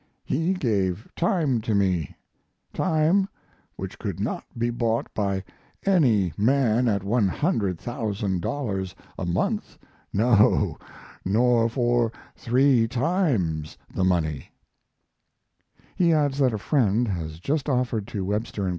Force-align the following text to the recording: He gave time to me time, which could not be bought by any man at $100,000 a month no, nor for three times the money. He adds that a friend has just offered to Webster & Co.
He 0.25 0.55
gave 0.55 1.07
time 1.15 1.61
to 1.61 1.75
me 1.75 2.15
time, 2.73 3.29
which 3.75 3.99
could 3.99 4.19
not 4.19 4.43
be 4.57 4.71
bought 4.71 5.13
by 5.13 5.43
any 5.85 6.33
man 6.35 6.87
at 6.87 7.03
$100,000 7.03 8.93
a 9.19 9.25
month 9.27 9.77
no, 10.11 10.79
nor 11.23 11.69
for 11.69 12.11
three 12.35 12.87
times 12.87 13.77
the 13.93 14.03
money. 14.03 14.49
He 15.95 16.11
adds 16.11 16.39
that 16.39 16.51
a 16.51 16.57
friend 16.57 17.07
has 17.07 17.39
just 17.39 17.69
offered 17.69 18.07
to 18.07 18.25
Webster 18.25 18.63
& 18.63 18.69
Co. 18.69 18.69